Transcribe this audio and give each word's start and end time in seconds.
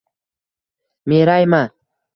Merayma! 1.05 1.63